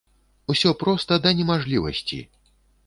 [0.53, 2.21] Усё проста да немажлівасці!